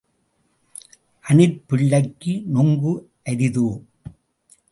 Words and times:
அணிற் 1.25 1.59
பிள்ளைக்கு 1.67 2.33
நுங்கு 2.45 2.93
அரிதோ? 3.29 3.67